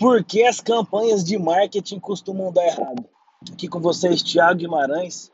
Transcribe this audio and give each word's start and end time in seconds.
Por 0.00 0.24
que 0.24 0.42
as 0.44 0.62
campanhas 0.62 1.22
de 1.22 1.38
marketing 1.38 2.00
costumam 2.00 2.50
dar 2.50 2.66
errado? 2.66 3.04
Aqui 3.52 3.68
com 3.68 3.80
vocês, 3.80 4.22
Thiago 4.22 4.58
Guimarães. 4.58 5.30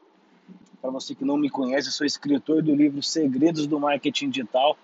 Para 0.82 0.90
você 0.90 1.14
que 1.14 1.24
não 1.24 1.36
me 1.36 1.48
conhece, 1.48 1.86
eu 1.86 1.92
sou 1.92 2.04
escritor 2.04 2.64
do 2.64 2.74
livro 2.74 3.00
Segredos 3.00 3.68
do 3.68 3.78
Marketing 3.78 4.28
Digital, 4.28 4.76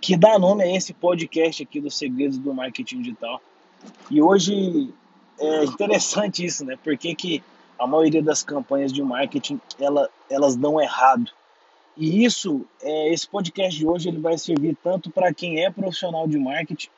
que 0.00 0.16
dá 0.16 0.36
nome 0.40 0.64
a 0.64 0.76
esse 0.76 0.92
podcast 0.92 1.62
aqui 1.62 1.80
dos 1.80 1.96
Segredos 1.96 2.36
do 2.36 2.52
Marketing 2.52 3.00
Digital. 3.00 3.40
E 4.10 4.20
hoje 4.20 4.92
é 5.38 5.64
interessante 5.66 6.44
isso, 6.44 6.64
né? 6.64 6.76
Porque 6.82 7.14
que 7.14 7.44
a 7.78 7.86
maioria 7.86 8.24
das 8.24 8.42
campanhas 8.42 8.92
de 8.92 9.04
marketing 9.04 9.60
ela, 9.78 10.10
elas 10.28 10.56
dão 10.56 10.80
errado. 10.80 11.30
E 11.96 12.24
isso, 12.24 12.66
é, 12.80 13.14
esse 13.14 13.28
podcast 13.28 13.78
de 13.78 13.86
hoje 13.86 14.08
ele 14.08 14.18
vai 14.18 14.36
servir 14.36 14.76
tanto 14.82 15.10
para 15.10 15.32
quem 15.32 15.64
é 15.64 15.70
profissional 15.70 16.26
de 16.26 16.36
marketing 16.40 16.90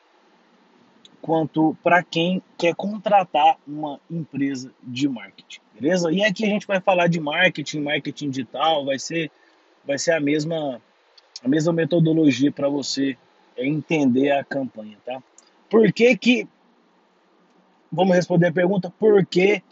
quanto 1.25 1.75
para 1.81 2.03
quem 2.03 2.39
quer 2.55 2.75
contratar 2.75 3.57
uma 3.67 3.99
empresa 4.11 4.71
de 4.83 5.09
marketing, 5.09 5.59
beleza? 5.73 6.11
E 6.11 6.23
aqui 6.23 6.45
a 6.45 6.49
gente 6.49 6.67
vai 6.67 6.79
falar 6.79 7.07
de 7.07 7.19
marketing, 7.19 7.81
marketing 7.81 8.29
digital, 8.29 8.85
vai 8.85 8.99
ser 8.99 9.31
vai 9.83 9.97
ser 9.97 10.11
a 10.11 10.19
mesma 10.19 10.79
a 11.43 11.47
mesma 11.47 11.73
metodologia 11.73 12.51
para 12.51 12.69
você 12.69 13.17
entender 13.57 14.33
a 14.33 14.43
campanha, 14.43 14.99
tá? 15.03 15.19
Por 15.67 15.91
que 15.91 16.15
que 16.15 16.47
vamos 17.91 18.15
responder 18.15 18.49
a 18.49 18.53
pergunta 18.53 18.93
por 18.99 19.25
que 19.25 19.63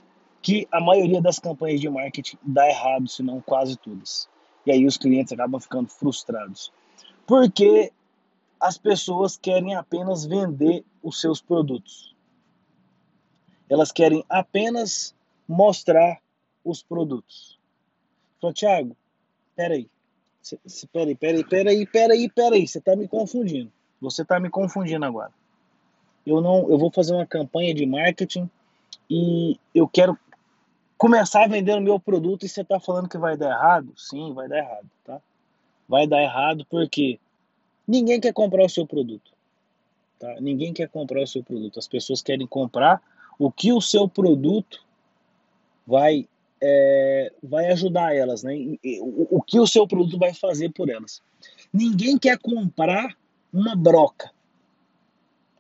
que 0.42 0.68
a 0.72 0.82
maioria 0.82 1.22
das 1.22 1.38
campanhas 1.38 1.80
de 1.80 1.88
marketing 1.88 2.38
dá 2.42 2.68
errado, 2.68 3.08
se 3.08 3.22
não 3.22 3.40
quase 3.40 3.78
todas. 3.78 4.28
E 4.66 4.72
aí 4.72 4.88
os 4.88 4.98
clientes 4.98 5.32
acabam 5.32 5.62
ficando 5.62 5.88
frustrados. 5.88 6.74
Porque 7.28 7.92
as 8.64 8.78
pessoas 8.78 9.36
querem 9.36 9.76
apenas 9.76 10.24
vender 10.24 10.86
os 11.04 11.20
seus 11.20 11.42
produtos. 11.42 12.16
Elas 13.70 13.92
querem 13.92 14.24
apenas 14.30 15.14
mostrar 15.46 16.22
os 16.64 16.82
produtos. 16.82 17.60
Falou, 18.40 18.54
Thiago, 18.54 18.96
peraí. 19.54 19.90
Peraí, 20.94 21.14
peraí, 21.14 21.44
peraí, 21.44 21.86
peraí, 21.86 22.30
peraí. 22.30 22.66
Você 22.66 22.78
está 22.78 22.96
me 22.96 23.06
confundindo. 23.06 23.70
Você 24.00 24.22
está 24.22 24.40
me 24.40 24.50
confundindo 24.50 25.06
agora. 25.06 25.34
Eu 26.26 26.40
não, 26.40 26.70
eu 26.70 26.78
vou 26.78 26.90
fazer 26.90 27.14
uma 27.14 27.28
campanha 27.28 27.74
de 27.74 27.86
marketing 27.86 28.50
e 29.10 29.60
eu 29.76 29.90
quero 29.90 30.18
começar 30.98 31.50
vendendo 31.50 31.82
meu 31.82 32.00
produto 32.00 32.46
e 32.46 32.50
você 32.50 32.62
está 32.62 32.80
falando 32.80 33.10
que 33.10 33.18
vai 33.18 33.36
dar 33.36 33.50
errado? 33.50 33.94
Sim, 33.98 34.34
vai 34.34 34.48
dar 34.48 34.60
errado, 34.60 34.90
tá? 35.04 35.22
Vai 35.86 36.08
dar 36.08 36.22
errado 36.22 36.66
porque 36.70 37.20
Ninguém 37.88 38.20
quer 38.20 38.34
comprar 38.34 38.66
o 38.66 38.70
seu 38.70 38.86
produto. 38.88 39.32
Tá? 40.20 40.36
Ninguém 40.40 40.74
quer 40.74 40.90
comprar 40.90 41.22
o 41.22 41.28
seu 41.28 41.44
produto. 41.44 41.80
As 41.80 41.88
pessoas 41.88 42.22
querem 42.22 42.48
comprar 42.48 43.02
o 43.38 43.52
que 43.52 43.74
o 43.74 43.82
seu 43.82 44.08
produto 44.08 44.86
vai, 45.86 46.28
é, 46.62 47.34
vai 47.44 47.72
ajudar 47.72 48.16
elas, 48.16 48.44
né? 48.44 48.54
O, 49.02 49.38
o 49.38 49.42
que 49.42 49.60
o 49.60 49.68
seu 49.68 49.88
produto 49.88 50.18
vai 50.18 50.34
fazer 50.34 50.72
por 50.72 50.90
elas. 50.90 51.22
Ninguém 51.74 52.18
quer 52.18 52.38
comprar 52.38 53.18
uma 53.52 53.76
broca. 53.76 54.32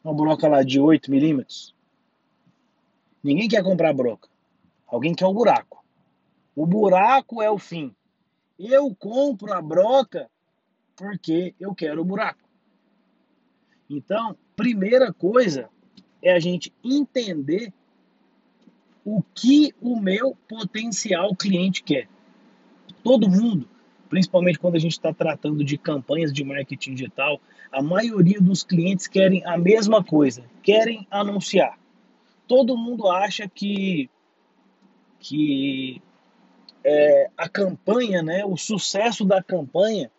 Uma 0.03 0.13
broca 0.13 0.47
lá 0.47 0.63
de 0.63 0.79
8 0.79 1.11
milímetros. 1.11 1.75
Ninguém 3.23 3.47
quer 3.47 3.63
comprar 3.63 3.93
broca. 3.93 4.29
Alguém 4.87 5.13
quer 5.13 5.25
o 5.25 5.33
buraco. 5.33 5.83
O 6.55 6.65
buraco 6.65 7.41
é 7.41 7.49
o 7.49 7.57
fim. 7.57 7.95
Eu 8.59 8.93
compro 8.95 9.51
a 9.53 9.61
broca 9.61 10.29
porque 10.95 11.53
eu 11.59 11.73
quero 11.73 12.01
o 12.01 12.05
buraco. 12.05 12.39
Então, 13.89 14.35
primeira 14.55 15.11
coisa 15.11 15.69
é 16.21 16.33
a 16.33 16.39
gente 16.39 16.73
entender 16.83 17.73
o 19.05 19.21
que 19.35 19.73
o 19.81 19.99
meu 19.99 20.37
potencial 20.47 21.35
cliente 21.35 21.83
quer. 21.83 22.07
Todo 23.03 23.29
mundo, 23.29 23.67
principalmente 24.09 24.57
quando 24.57 24.75
a 24.75 24.79
gente 24.79 24.93
está 24.93 25.13
tratando 25.13 25.63
de 25.63 25.77
campanhas 25.77 26.31
de 26.31 26.43
marketing 26.43 26.95
digital, 26.95 27.41
a 27.71 27.81
maioria 27.81 28.39
dos 28.39 28.63
clientes 28.63 29.07
querem 29.07 29.45
a 29.45 29.57
mesma 29.57 30.03
coisa, 30.03 30.43
querem 30.61 31.05
anunciar. 31.11 31.77
Todo 32.47 32.77
mundo 32.77 33.09
acha 33.09 33.49
que, 33.49 34.09
que 35.19 36.01
é, 36.83 37.29
a 37.35 37.49
campanha, 37.49 38.21
né, 38.21 38.45
o 38.45 38.55
sucesso 38.55 39.25
da 39.25 39.43
campanha 39.43 40.09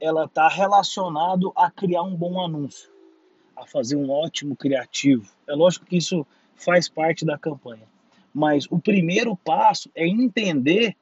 ela 0.00 0.24
está 0.24 0.48
relacionado 0.48 1.52
a 1.54 1.70
criar 1.70 2.02
um 2.02 2.16
bom 2.16 2.42
anúncio, 2.42 2.90
a 3.54 3.66
fazer 3.66 3.96
um 3.96 4.10
ótimo 4.10 4.56
criativo. 4.56 5.30
É 5.46 5.54
lógico 5.54 5.86
que 5.86 5.96
isso 5.96 6.26
faz 6.56 6.88
parte 6.88 7.24
da 7.24 7.38
campanha, 7.38 7.86
mas 8.32 8.66
o 8.70 8.78
primeiro 8.78 9.36
passo 9.36 9.90
é 9.94 10.06
entender 10.06 10.96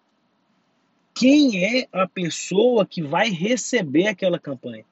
quem 1.15 1.65
é 1.65 1.89
a 1.93 2.07
pessoa 2.07 2.87
que 2.87 3.03
vai 3.03 3.31
receber 3.31 4.09
aquela 4.09 4.39
campanha. 4.39 4.85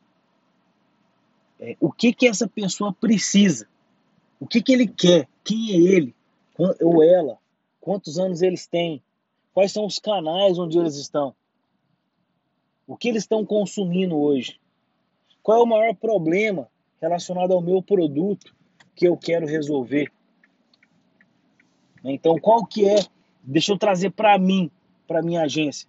É, 1.58 1.76
o 1.80 1.90
que 1.90 2.12
que 2.12 2.26
essa 2.26 2.48
pessoa 2.48 2.92
precisa? 2.92 3.68
O 4.38 4.46
que 4.46 4.60
que 4.60 4.72
ele 4.72 4.86
quer? 4.86 5.28
Quem 5.44 5.70
é 5.70 5.76
ele 5.76 6.14
ou 6.80 7.02
ela? 7.02 7.38
Quantos 7.80 8.18
anos 8.18 8.42
eles 8.42 8.66
têm? 8.66 9.02
Quais 9.54 9.72
são 9.72 9.86
os 9.86 9.98
canais 9.98 10.58
onde 10.58 10.78
eles 10.78 10.96
estão? 10.96 11.34
O 12.86 12.96
que 12.96 13.08
eles 13.08 13.24
estão 13.24 13.44
consumindo 13.44 14.16
hoje? 14.16 14.60
Qual 15.42 15.60
é 15.60 15.62
o 15.62 15.66
maior 15.66 15.94
problema 15.94 16.68
relacionado 17.00 17.52
ao 17.52 17.60
meu 17.60 17.82
produto 17.82 18.54
que 18.94 19.06
eu 19.06 19.16
quero 19.16 19.46
resolver? 19.46 20.10
Então, 22.04 22.38
qual 22.38 22.64
que 22.64 22.88
é? 22.88 23.04
Deixa 23.42 23.72
eu 23.72 23.78
trazer 23.78 24.10
para 24.10 24.38
mim, 24.38 24.70
para 25.06 25.22
minha 25.22 25.42
agência. 25.42 25.88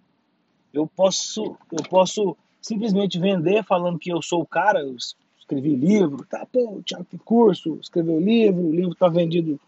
Eu 0.72 0.86
posso, 0.86 1.56
eu 1.72 1.82
posso 1.88 2.36
simplesmente 2.60 3.18
vender 3.18 3.64
falando 3.64 3.98
que 3.98 4.12
eu 4.12 4.20
sou 4.20 4.42
o 4.42 4.46
cara, 4.46 4.80
eu 4.80 4.96
escrevi 5.38 5.74
livro, 5.74 6.26
tá, 6.26 6.46
pô, 6.46 6.76
o 6.76 6.82
Thiago 6.82 7.04
tem 7.04 7.18
curso, 7.18 7.78
escreveu 7.80 8.20
livro, 8.20 8.60
o 8.60 8.72
livro 8.72 8.92
está 8.92 9.08
vendido, 9.08 9.58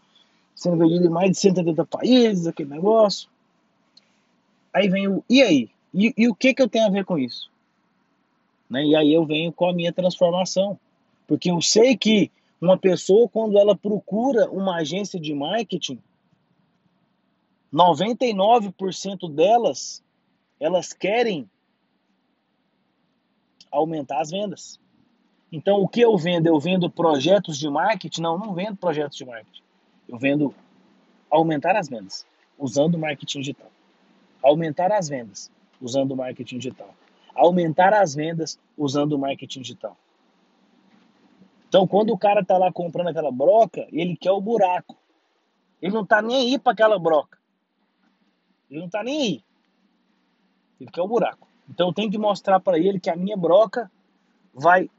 sendo 0.53 0.77
vendido 0.77 1.05
em 1.05 1.09
mais 1.09 1.31
de 1.31 1.37
180 1.37 1.85
países, 1.85 2.47
aquele 2.47 2.69
negócio. 2.69 3.29
Aí 4.73 4.87
vem 4.87 5.07
o, 5.07 5.23
e 5.29 5.41
aí? 5.41 5.69
E, 5.93 6.13
e 6.17 6.29
o 6.29 6.35
que, 6.35 6.53
que 6.53 6.61
eu 6.61 6.69
tenho 6.69 6.85
a 6.85 6.89
ver 6.89 7.05
com 7.05 7.17
isso? 7.17 7.51
Né? 8.69 8.85
E 8.85 8.95
aí 8.95 9.13
eu 9.13 9.25
venho 9.25 9.51
com 9.51 9.69
a 9.69 9.73
minha 9.73 9.91
transformação. 9.91 10.79
Porque 11.27 11.51
eu 11.51 11.61
sei 11.61 11.95
que 11.97 12.31
uma 12.59 12.77
pessoa, 12.77 13.27
quando 13.27 13.57
ela 13.57 13.75
procura 13.75 14.49
uma 14.49 14.77
agência 14.77 15.19
de 15.19 15.33
marketing, 15.33 16.01
99% 17.73 19.33
delas, 19.33 20.03
elas 20.59 20.93
querem 20.93 21.49
aumentar 23.71 24.21
as 24.21 24.29
vendas. 24.29 24.79
Então, 25.51 25.81
o 25.81 25.87
que 25.87 26.01
eu 26.01 26.17
vendo? 26.17 26.47
Eu 26.47 26.59
vendo 26.59 26.89
projetos 26.89 27.57
de 27.57 27.69
marketing? 27.69 28.21
Não, 28.21 28.37
não 28.37 28.53
vendo 28.53 28.77
projetos 28.77 29.17
de 29.17 29.25
marketing. 29.25 29.63
Eu 30.07 30.17
vendo 30.17 30.53
aumentar 31.29 31.75
as 31.75 31.89
vendas, 31.89 32.25
usando 32.59 32.97
marketing 32.97 33.39
digital. 33.39 33.71
Aumentar 34.43 34.91
as 34.91 35.07
vendas, 35.07 35.51
usando 35.81 36.11
o 36.11 36.17
marketing 36.17 36.57
digital. 36.57 36.93
Aumentar 37.33 37.93
as 37.93 38.13
vendas 38.13 38.59
usando 38.77 39.13
o 39.13 39.19
marketing 39.19 39.61
digital. 39.61 39.97
Então, 41.67 41.87
quando 41.87 42.11
o 42.11 42.17
cara 42.17 42.41
está 42.41 42.57
lá 42.57 42.71
comprando 42.71 43.07
aquela 43.07 43.31
broca, 43.31 43.87
ele 43.91 44.15
quer 44.15 44.31
o 44.31 44.41
buraco. 44.41 44.97
Ele 45.81 45.93
não 45.93 46.03
está 46.03 46.21
nem 46.21 46.37
aí 46.37 46.59
para 46.59 46.73
aquela 46.73 46.99
broca. 46.99 47.37
Ele 48.69 48.79
não 48.79 48.87
está 48.87 49.03
nem 49.03 49.21
aí. 49.21 49.43
Ele 50.79 50.91
quer 50.91 51.01
o 51.01 51.07
buraco. 51.07 51.47
Então, 51.69 51.87
eu 51.87 51.93
tenho 51.93 52.11
que 52.11 52.17
mostrar 52.17 52.59
para 52.59 52.77
ele 52.77 52.99
que 52.99 53.09
a 53.09 53.15
minha 53.15 53.37
broca 53.37 53.89
vai 54.53 54.89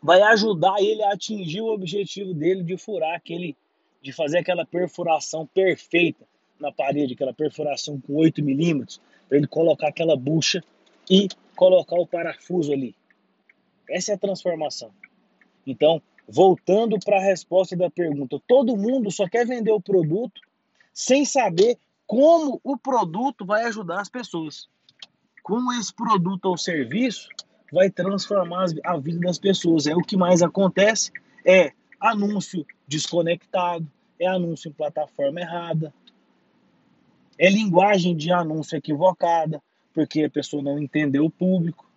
vai 0.00 0.22
ajudar 0.22 0.80
ele 0.80 1.02
a 1.02 1.12
atingir 1.12 1.60
o 1.60 1.72
objetivo 1.72 2.32
dele 2.32 2.62
de 2.62 2.76
furar 2.76 3.16
aquele, 3.16 3.56
de 4.00 4.12
fazer 4.12 4.38
aquela 4.38 4.64
perfuração 4.64 5.44
perfeita 5.46 6.24
na 6.58 6.72
parede, 6.72 7.14
aquela 7.14 7.34
perfuração 7.34 8.00
com 8.00 8.14
8 8.14 8.42
milímetros, 8.42 9.00
para 9.28 9.38
ele 9.38 9.46
colocar 9.46 9.88
aquela 9.88 10.16
bucha 10.16 10.62
e 11.10 11.28
colocar 11.54 11.96
o 11.96 12.06
parafuso 12.06 12.72
ali. 12.72 12.94
Essa 13.88 14.12
é 14.12 14.14
a 14.14 14.18
transformação. 14.18 14.90
Então, 15.66 16.00
voltando 16.28 16.98
para 17.04 17.18
a 17.18 17.22
resposta 17.22 17.76
da 17.76 17.90
pergunta, 17.90 18.40
todo 18.46 18.76
mundo 18.76 19.10
só 19.10 19.28
quer 19.28 19.46
vender 19.46 19.72
o 19.72 19.80
produto 19.80 20.40
sem 20.92 21.24
saber 21.24 21.78
como 22.06 22.60
o 22.64 22.76
produto 22.76 23.44
vai 23.44 23.64
ajudar 23.64 24.00
as 24.00 24.08
pessoas. 24.08 24.68
Como 25.42 25.72
esse 25.72 25.94
produto 25.94 26.46
ou 26.46 26.56
serviço 26.56 27.28
vai 27.72 27.90
transformar 27.90 28.66
a 28.84 28.96
vida 28.96 29.20
das 29.20 29.38
pessoas. 29.38 29.86
É 29.86 29.94
o 29.94 30.00
que 30.02 30.16
mais 30.16 30.42
acontece 30.42 31.12
é 31.44 31.72
anúncio 32.00 32.66
desconectado, 32.86 33.86
é 34.18 34.26
anúncio 34.26 34.68
em 34.68 34.72
plataforma 34.72 35.40
errada, 35.40 35.92
é 37.38 37.48
linguagem 37.48 38.16
de 38.16 38.32
anúncio 38.32 38.76
equivocada, 38.76 39.62
porque 39.94 40.24
a 40.24 40.30
pessoa 40.30 40.62
não 40.62 40.78
entendeu 40.78 41.24
o 41.24 41.30
público. 41.30 41.88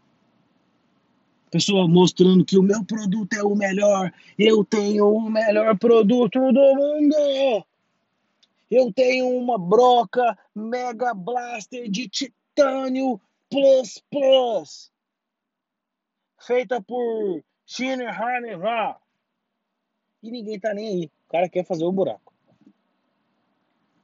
Pessoa 1.49 1.87
mostrando 1.87 2.45
que 2.45 2.57
o 2.57 2.63
meu 2.63 2.83
produto 2.85 3.33
é 3.33 3.43
o 3.43 3.55
melhor, 3.55 4.13
eu 4.39 4.63
tenho 4.63 5.11
o 5.11 5.29
melhor 5.29 5.77
produto 5.77 6.39
do 6.39 6.75
mundo. 6.75 7.65
Eu 8.69 8.93
tenho 8.93 9.27
uma 9.27 9.57
broca 9.57 10.37
Mega 10.55 11.13
Blaster 11.13 11.89
de 11.89 12.07
titânio 12.07 13.19
Plus 13.49 14.01
Plus, 14.09 14.89
feita 16.39 16.81
por 16.81 17.43
Shiner 17.65 18.09
Harney 18.09 18.55
E 20.23 20.31
ninguém 20.31 20.57
tá 20.57 20.73
nem 20.73 20.87
aí. 20.87 21.11
O 21.27 21.31
cara 21.31 21.49
quer 21.49 21.65
fazer 21.65 21.83
o 21.83 21.91
buraco. 21.91 22.30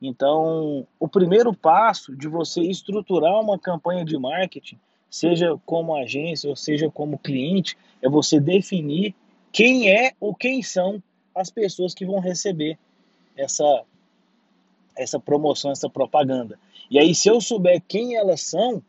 Então, 0.02 0.86
o 1.00 1.08
primeiro 1.08 1.54
passo 1.54 2.16
de 2.16 2.28
você 2.28 2.62
estruturar 2.62 3.40
uma 3.40 3.58
campanha 3.58 4.06
de 4.06 4.18
marketing, 4.18 4.80
seja 5.10 5.58
como 5.66 5.96
agência 5.96 6.50
ou 6.50 6.56
seja 6.56 6.90
como 6.90 7.18
cliente, 7.18 7.78
é 8.02 8.10
você 8.10 8.40
definir 8.40 9.16
quem 9.52 9.90
é 9.90 10.14
ou 10.20 10.36
quem 10.36 10.62
são 10.62 11.02
as 11.34 11.50
pessoas 11.50 11.94
que 11.94 12.06
vão 12.06 12.20
receber 12.20 12.78
essa 13.36 13.84
essa 14.96 15.20
promoção, 15.20 15.72
essa 15.72 15.88
propaganda. 15.88 16.60
E 16.90 16.98
aí, 16.98 17.14
se 17.14 17.30
eu 17.30 17.40
souber 17.40 17.84
quem 17.88 18.16
elas 18.16 18.42
são, 18.42 18.82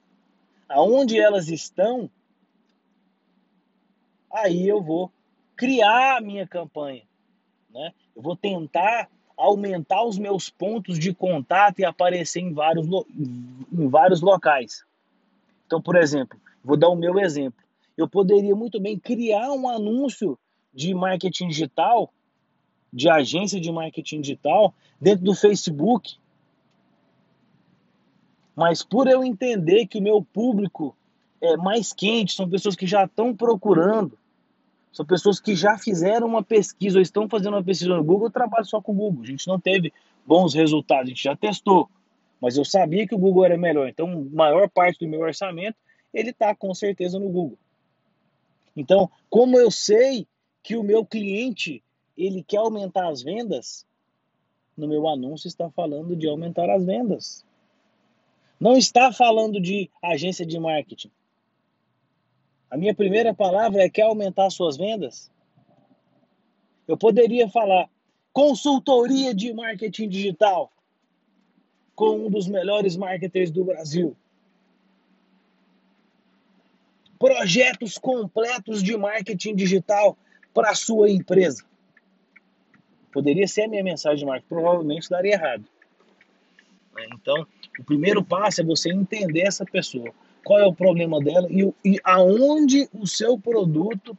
aonde 0.66 1.18
elas 1.18 1.48
estão, 1.48 2.08
aí 4.32 4.66
eu 4.66 4.82
vou 4.82 5.12
criar 5.54 6.16
a 6.16 6.20
minha 6.20 6.46
campanha. 6.46 7.02
Né? 7.70 7.92
Eu 8.16 8.22
vou 8.22 8.34
tentar 8.34 9.10
aumentar 9.38 10.04
os 10.04 10.18
meus 10.18 10.50
pontos 10.50 10.98
de 10.98 11.14
contato 11.14 11.78
e 11.78 11.84
aparecer 11.84 12.40
em 12.40 12.52
vários, 12.52 12.86
em 13.72 13.88
vários 13.88 14.20
locais. 14.20 14.84
Então, 15.64 15.80
por 15.80 15.96
exemplo, 15.96 16.38
vou 16.62 16.76
dar 16.76 16.88
o 16.88 16.96
meu 16.96 17.18
exemplo. 17.18 17.62
Eu 17.96 18.08
poderia 18.08 18.54
muito 18.56 18.80
bem 18.80 18.98
criar 18.98 19.52
um 19.52 19.68
anúncio 19.68 20.38
de 20.74 20.92
marketing 20.92 21.48
digital, 21.48 22.12
de 22.92 23.08
agência 23.08 23.60
de 23.60 23.70
marketing 23.70 24.20
digital, 24.20 24.74
dentro 25.00 25.24
do 25.24 25.34
Facebook. 25.34 26.16
Mas 28.56 28.82
por 28.82 29.06
eu 29.06 29.22
entender 29.22 29.86
que 29.86 29.98
o 29.98 30.02
meu 30.02 30.22
público 30.22 30.96
é 31.40 31.56
mais 31.56 31.92
quente, 31.92 32.32
são 32.34 32.48
pessoas 32.48 32.74
que 32.74 32.86
já 32.86 33.04
estão 33.04 33.34
procurando, 33.34 34.18
são 34.92 35.04
pessoas 35.04 35.38
que 35.40 35.54
já 35.54 35.78
fizeram 35.78 36.26
uma 36.26 36.42
pesquisa 36.42 36.98
ou 36.98 37.02
estão 37.02 37.28
fazendo 37.28 37.54
uma 37.54 37.62
pesquisa 37.62 37.94
no 37.94 38.02
Google, 38.02 38.28
eu 38.28 38.32
trabalho 38.32 38.64
só 38.64 38.80
com 38.80 38.92
o 38.92 38.94
Google. 38.94 39.22
A 39.22 39.26
gente 39.26 39.46
não 39.46 39.60
teve 39.60 39.92
bons 40.26 40.54
resultados, 40.54 41.04
a 41.04 41.08
gente 41.08 41.22
já 41.22 41.36
testou. 41.36 41.88
Mas 42.40 42.56
eu 42.56 42.64
sabia 42.64 43.06
que 43.06 43.14
o 43.14 43.18
Google 43.18 43.44
era 43.44 43.56
melhor. 43.56 43.88
Então, 43.88 44.28
maior 44.32 44.68
parte 44.68 45.04
do 45.04 45.08
meu 45.08 45.20
orçamento, 45.20 45.76
ele 46.12 46.30
está 46.30 46.54
com 46.54 46.72
certeza 46.74 47.18
no 47.18 47.28
Google. 47.28 47.58
Então, 48.76 49.10
como 49.28 49.58
eu 49.58 49.70
sei 49.70 50.26
que 50.62 50.76
o 50.76 50.82
meu 50.82 51.04
cliente, 51.04 51.82
ele 52.16 52.42
quer 52.42 52.58
aumentar 52.58 53.08
as 53.08 53.22
vendas, 53.22 53.86
no 54.76 54.86
meu 54.86 55.08
anúncio 55.08 55.48
está 55.48 55.68
falando 55.70 56.14
de 56.14 56.28
aumentar 56.28 56.70
as 56.70 56.84
vendas. 56.84 57.44
Não 58.60 58.76
está 58.76 59.12
falando 59.12 59.60
de 59.60 59.90
agência 60.02 60.46
de 60.46 60.58
marketing. 60.58 61.10
A 62.70 62.76
minha 62.76 62.94
primeira 62.94 63.32
palavra 63.32 63.82
é 63.82 63.88
quer 63.88 64.02
aumentar 64.02 64.50
suas 64.50 64.76
vendas? 64.76 65.30
Eu 66.86 66.96
poderia 66.96 67.48
falar 67.48 67.88
consultoria 68.32 69.34
de 69.34 69.52
marketing 69.52 70.08
digital 70.08 70.70
com 71.94 72.26
um 72.26 72.30
dos 72.30 72.46
melhores 72.46 72.96
marketers 72.96 73.50
do 73.50 73.64
Brasil. 73.64 74.16
Projetos 77.18 77.98
completos 77.98 78.82
de 78.82 78.96
marketing 78.96 79.56
digital 79.56 80.16
para 80.54 80.70
a 80.70 80.74
sua 80.74 81.10
empresa. 81.10 81.64
Poderia 83.12 83.48
ser 83.48 83.62
a 83.62 83.68
minha 83.68 83.82
mensagem 83.82 84.20
de 84.20 84.24
marketing, 84.26 84.48
provavelmente 84.48 85.10
daria 85.10 85.32
errado. 85.32 85.64
Então, 87.12 87.46
o 87.78 87.84
primeiro 87.84 88.22
passo 88.22 88.60
é 88.60 88.64
você 88.64 88.92
entender 88.92 89.42
essa 89.42 89.64
pessoa 89.64 90.12
qual 90.44 90.60
é 90.60 90.66
o 90.66 90.74
problema 90.74 91.20
dela 91.20 91.48
e, 91.50 91.72
e 91.84 92.00
aonde 92.04 92.88
o 92.92 93.06
seu 93.06 93.38
produto 93.38 94.16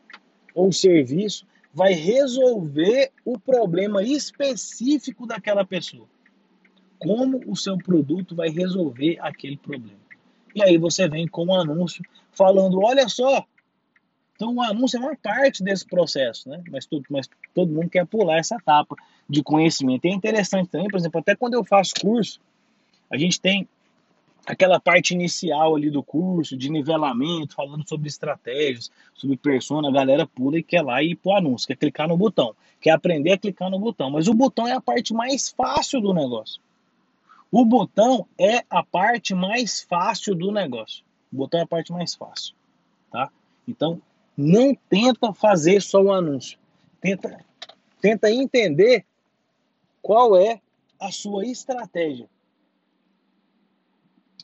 ou 0.54 0.72
serviço 0.72 1.46
vai 1.74 1.94
resolver 1.94 3.12
o 3.24 3.40
problema 3.40 4.04
específico 4.04 5.26
daquela 5.26 5.66
pessoa. 5.66 6.08
Como 6.98 7.42
o 7.48 7.56
seu 7.56 7.78
produto 7.78 8.36
vai 8.36 8.50
resolver 8.50 9.18
aquele 9.22 9.58
problema. 9.58 10.00
E 10.54 10.62
aí 10.62 10.78
você 10.78 11.08
vem 11.08 11.28
com 11.28 11.46
um 11.46 11.56
anúncio 11.56 12.04
falando, 12.32 12.82
olha 12.84 13.08
só, 13.08 13.46
então 14.36 14.56
o 14.56 14.62
anúncio 14.62 14.98
é 14.98 15.00
uma 15.00 15.16
parte 15.16 15.64
desse 15.64 15.86
processo, 15.86 16.50
né? 16.50 16.62
Mas, 16.72 16.88
mas 17.10 17.30
todo 17.54 17.74
mundo 17.74 17.90
quer 17.90 18.06
pular 18.06 18.38
essa 18.38 18.56
etapa 18.56 18.96
de 19.30 19.44
conhecimento. 19.44 20.06
E 20.06 20.10
é 20.10 20.14
interessante 20.14 20.70
também, 20.70 20.88
por 20.88 20.98
exemplo, 20.98 21.20
até 21.20 21.36
quando 21.36 21.54
eu 21.54 21.64
faço 21.64 21.94
curso, 22.02 22.40
a 23.12 23.18
gente 23.18 23.40
tem 23.40 23.68
aquela 24.46 24.80
parte 24.80 25.14
inicial 25.14 25.76
ali 25.76 25.90
do 25.90 26.02
curso, 26.02 26.58
de 26.58 26.70
nivelamento, 26.70 27.56
falando 27.56 27.88
sobre 27.88 28.08
estratégias, 28.08 28.92
sobre 29.14 29.38
persona, 29.38 29.90
a 29.90 29.92
galera 29.92 30.26
pula 30.26 30.58
e 30.58 30.64
quer 30.64 30.82
lá 30.82 31.02
ir 31.04 31.16
pro 31.16 31.34
anúncio, 31.34 31.68
quer 31.68 31.76
clicar 31.76 32.08
no 32.08 32.18
botão, 32.18 32.56
quer 32.82 32.92
aprender 32.92 33.34
a 33.34 33.38
clicar 33.38 33.70
no 33.70 33.80
botão. 33.80 34.10
Mas 34.10 34.28
o 34.28 34.34
botão 34.34 34.68
é 34.68 34.74
a 34.74 34.82
parte 34.82 35.14
mais 35.14 35.50
fácil 35.50 36.02
do 36.02 36.14
negócio. 36.14 36.62
O 37.52 37.66
botão 37.66 38.28
é 38.38 38.64
a 38.70 38.84
parte 38.84 39.34
mais 39.34 39.82
fácil 39.82 40.36
do 40.36 40.52
negócio. 40.52 41.04
O 41.32 41.36
botão 41.36 41.60
é 41.60 41.64
a 41.64 41.68
parte 41.68 41.92
mais 41.92 42.16
fácil, 42.16 42.56
tá? 43.12 43.30
Então, 43.68 44.02
não 44.36 44.76
tenta 44.90 45.34
fazer 45.34 45.82
só 45.82 46.02
o 46.02 46.12
anúncio. 46.12 46.58
Tenta, 47.02 47.40
tenta 48.02 48.32
entender 48.32 49.06
qual 50.02 50.36
é 50.38 50.60
a 51.00 51.12
sua 51.12 51.46
estratégia 51.46 52.28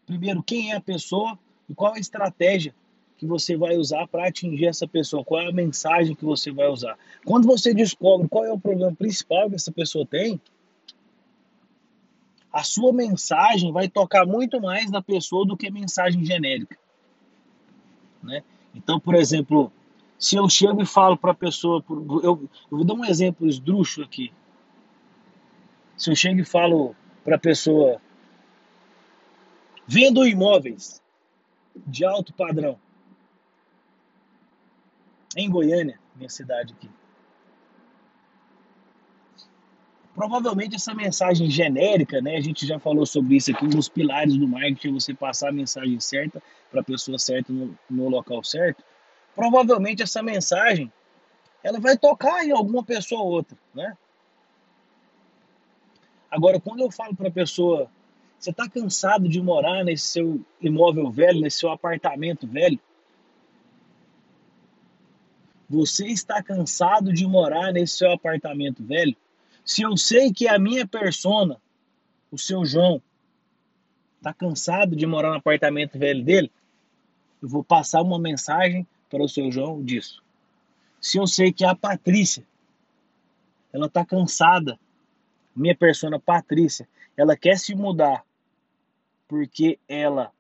primeiro, 0.06 0.44
quem 0.44 0.72
é 0.72 0.75
a 0.75 0.81
pessoa 0.81 1.38
e 1.69 1.74
qual 1.74 1.94
a 1.94 2.00
estratégia 2.00 2.74
que 3.18 3.25
você 3.25 3.56
vai 3.56 3.78
usar 3.78 4.07
para 4.07 4.28
atingir 4.28 4.66
essa 4.66 4.88
pessoa, 4.88 5.24
qual 5.24 5.42
é 5.42 5.48
a 5.48 5.52
mensagem 5.52 6.16
que 6.16 6.25
você 6.25 6.52
vai 6.52 6.68
usar. 6.68 6.98
Quando 7.24 7.48
você 7.48 7.74
descobre 7.74 8.28
qual 8.28 8.46
é 8.46 8.52
o 8.52 8.60
problema 8.60 8.94
principal 8.94 9.50
que 9.50 9.56
essa 9.56 9.72
pessoa 9.72 10.06
tem, 10.06 10.40
a 12.52 12.63
sua 12.63 12.94
mensagem 12.94 13.72
vai 13.72 13.88
tocar 13.88 14.25
muito 14.25 14.62
mais 14.62 14.90
na 14.90 15.02
pessoa 15.02 15.46
do 15.46 15.57
que 15.57 15.69
mensagem 15.69 16.24
genérica. 16.25 16.78
Né? 18.24 18.44
Então, 18.74 19.00
por 19.00 19.16
exemplo, 19.16 19.72
se 20.18 20.36
eu 20.36 20.48
chego 20.50 20.81
e 20.81 20.86
falo 20.86 21.18
para 21.18 21.31
a 21.31 21.36
pessoa, 21.36 21.84
eu, 21.90 22.22
eu, 22.24 22.50
vou 22.69 22.84
dar 22.84 22.94
um 22.94 23.06
exemplo 23.06 23.48
esdrúxulo 23.48 24.06
aqui. 24.06 24.31
Se 25.98 26.10
eu 26.10 26.15
chego 26.15 26.39
e 26.39 26.46
falo 26.46 26.96
para 27.24 27.36
a 27.36 27.39
pessoa, 27.39 28.01
Vendo 29.88 30.25
imóveis 30.25 31.01
de 31.75 32.06
alto 32.06 32.34
padrão. 32.34 32.80
Em 35.36 35.50
Goiânia, 35.50 36.00
minha 36.15 36.30
cidade 36.30 36.74
aqui. 36.74 36.89
Provavelmente 40.15 40.75
essa 40.75 40.94
mensagem 40.94 41.50
genérica, 41.50 42.22
né? 42.22 42.38
A 42.38 42.42
gente 42.42 42.65
já 42.65 42.80
falou 42.80 43.06
sobre 43.06 43.36
isso 43.36 43.51
aqui, 43.51 43.65
um 43.65 43.70
dos 43.70 43.89
pilares 43.89 44.38
do 44.38 44.48
marketing 44.48 44.88
é 44.88 44.92
você 44.94 45.13
passar 45.13 45.50
a 45.50 45.51
mensagem 45.51 46.00
certa 46.00 46.42
para 46.72 46.80
a 46.80 46.84
pessoa 46.84 47.20
certa 47.20 47.51
no, 47.51 47.77
no 47.89 48.08
local 48.08 48.42
certo. 48.42 48.82
Provavelmente 49.36 50.01
essa 50.01 50.24
mensagem 50.24 50.92
ela 51.62 51.80
vai 51.80 51.98
tocar 51.98 52.46
em 52.46 52.51
alguma 52.51 52.84
pessoa 52.84 53.22
ou 53.22 53.32
outra, 53.32 53.58
né? 53.74 53.98
Agora, 56.32 56.60
quando 56.60 56.82
eu 56.82 56.92
falo 56.92 57.15
para 57.15 57.27
a 57.27 57.32
pessoa 57.32 57.89
você 58.46 58.52
está 58.52 58.70
cansado 58.70 59.28
de 59.28 59.42
morar 59.42 59.84
nesse 59.84 60.06
seu 60.06 60.46
imóvel 60.62 61.10
velho, 61.10 61.42
nesse 61.42 61.58
seu 61.58 61.72
apartamento 61.72 62.46
velho? 62.46 62.80
Você 65.68 66.06
está 66.10 66.44
cansado 66.44 67.12
de 67.12 67.25
morar 67.25 67.74
nesse 67.74 67.98
seu 67.98 68.12
apartamento 68.12 68.84
velho? 68.84 69.16
Se 69.66 69.82
eu 69.82 69.98
sei 69.98 70.32
que 70.32 70.48
a 70.48 70.60
minha 70.60 70.86
persona, 70.86 71.60
o 72.32 72.38
seu 72.38 72.64
João, 72.64 73.02
está 74.18 74.32
cansado 74.32 74.96
de 74.96 75.08
morar 75.08 75.32
no 75.32 75.38
apartamento 75.38 75.98
velho 75.98 76.24
dele, 76.24 76.52
eu 77.42 77.50
vou 77.50 77.64
passar 77.64 78.04
uma 78.04 78.20
mensagem 78.20 78.86
para 79.10 79.24
o 79.24 79.28
seu 79.28 79.52
João 79.52 79.84
disso. 79.84 80.24
Se 81.02 81.18
eu 81.18 81.25
sei 81.25 81.52
que 81.52 81.66
a 81.66 81.74
Patrícia, 81.74 82.46
ela 83.74 83.88
está 83.88 84.06
cansada, 84.06 84.80
minha 85.56 85.75
persona 85.75 86.20
Patrícia, 86.20 86.88
ela 87.18 87.36
quer 87.36 87.58
se 87.58 87.74
mudar 87.74 88.24
porque 89.27 89.79
ela 89.88 90.32